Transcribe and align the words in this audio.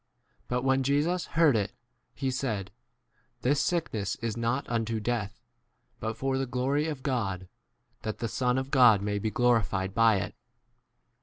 But 0.47 0.63
when 0.63 0.81
Jesus 0.81 1.27
heard 1.37 1.55
[itj, 1.55 1.69
he 2.15 2.31
said, 2.31 2.71
This 3.41 3.61
sickness 3.61 4.15
is 4.15 4.35
not 4.35 4.67
unto 4.67 4.99
death, 4.99 5.39
but 5.99 6.17
for 6.17 6.39
the 6.39 6.47
glory 6.47 6.87
of 6.87 7.03
God, 7.03 7.47
that 8.01 8.17
the 8.17 8.27
Son 8.27 8.57
of 8.57 8.65
5 8.65 8.71
God 8.71 9.01
may 9.03 9.19
be 9.19 9.29
glorified 9.29 9.93
by 9.93 10.15
it. 10.15 10.33